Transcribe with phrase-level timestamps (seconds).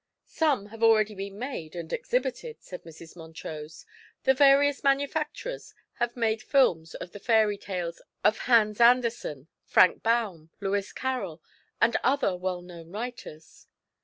[0.25, 3.15] "Some have already been made and exhibited," said Mrs.
[3.15, 3.85] Montrose.
[4.23, 10.49] "The various manufacturers have made films of the fairy tales of Hans Andersen, Frank Baum,
[10.59, 11.39] Lewis Carroll
[11.79, 13.67] and other well known writers."